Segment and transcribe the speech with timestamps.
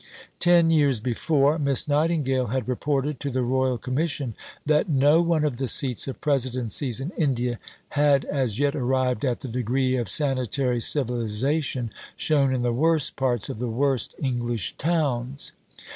[0.39, 4.33] Ten years before, Miss Nightingale had reported to the Royal Commission
[4.65, 9.41] that no one of the seats of Presidencies in India had as yet arrived at
[9.41, 15.51] the degree of sanitary civilization shown in the worst parts of the worst English towns.